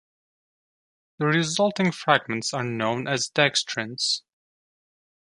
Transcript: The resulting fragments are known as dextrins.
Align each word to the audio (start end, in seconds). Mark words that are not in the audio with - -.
The 1.19 1.27
resulting 1.27 1.91
fragments 1.91 2.55
are 2.55 2.63
known 2.63 3.07
as 3.07 3.29
dextrins. 3.29 4.23